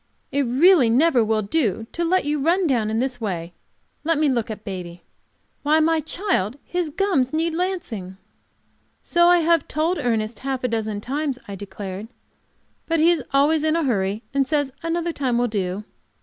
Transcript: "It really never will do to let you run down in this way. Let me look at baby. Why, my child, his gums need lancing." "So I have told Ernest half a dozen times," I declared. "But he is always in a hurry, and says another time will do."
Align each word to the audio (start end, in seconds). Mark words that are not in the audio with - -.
"It 0.31 0.41
really 0.47 0.89
never 0.89 1.23
will 1.23 1.43
do 1.43 1.85
to 1.91 2.03
let 2.03 2.25
you 2.25 2.39
run 2.39 2.65
down 2.65 2.89
in 2.89 2.97
this 2.97 3.21
way. 3.21 3.53
Let 4.03 4.17
me 4.17 4.29
look 4.29 4.49
at 4.49 4.63
baby. 4.65 5.03
Why, 5.61 5.79
my 5.79 5.99
child, 5.99 6.57
his 6.63 6.89
gums 6.89 7.31
need 7.33 7.53
lancing." 7.53 8.17
"So 9.03 9.27
I 9.27 9.41
have 9.41 9.67
told 9.67 9.99
Ernest 9.99 10.39
half 10.39 10.63
a 10.63 10.67
dozen 10.67 11.01
times," 11.01 11.37
I 11.47 11.53
declared. 11.53 12.07
"But 12.87 12.99
he 12.99 13.11
is 13.11 13.23
always 13.31 13.63
in 13.63 13.75
a 13.75 13.83
hurry, 13.83 14.23
and 14.33 14.47
says 14.47 14.71
another 14.81 15.13
time 15.13 15.37
will 15.37 15.47
do." 15.47 15.83